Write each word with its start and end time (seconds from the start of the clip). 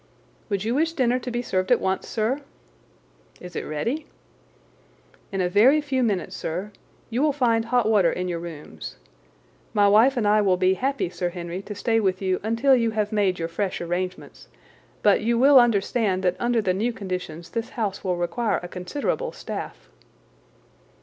"Would 0.49 0.63
you 0.63 0.73
wish 0.73 0.93
dinner 0.93 1.19
to 1.19 1.29
be 1.29 1.43
served 1.43 1.71
at 1.71 1.79
once, 1.79 2.07
sir?" 2.07 2.41
"Is 3.39 3.55
it 3.55 3.61
ready?" 3.61 4.07
"In 5.31 5.41
a 5.41 5.47
very 5.47 5.79
few 5.79 6.01
minutes, 6.01 6.35
sir. 6.35 6.71
You 7.11 7.21
will 7.21 7.31
find 7.31 7.65
hot 7.65 7.87
water 7.87 8.11
in 8.11 8.27
your 8.27 8.39
rooms. 8.39 8.95
My 9.75 9.87
wife 9.87 10.17
and 10.17 10.27
I 10.27 10.41
will 10.41 10.57
be 10.57 10.73
happy, 10.73 11.11
Sir 11.11 11.29
Henry, 11.29 11.61
to 11.61 11.75
stay 11.75 11.99
with 11.99 12.19
you 12.19 12.39
until 12.41 12.75
you 12.75 12.89
have 12.89 13.11
made 13.11 13.37
your 13.37 13.47
fresh 13.47 13.79
arrangements, 13.79 14.47
but 15.03 15.21
you 15.21 15.37
will 15.37 15.59
understand 15.59 16.23
that 16.23 16.35
under 16.39 16.63
the 16.63 16.73
new 16.73 16.91
conditions 16.91 17.51
this 17.51 17.69
house 17.77 18.03
will 18.03 18.17
require 18.17 18.59
a 18.63 18.67
considerable 18.67 19.31
staff." 19.31 19.87